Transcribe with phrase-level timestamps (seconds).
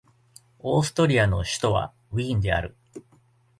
[0.57, 2.75] オーストリアの首都はウィーンである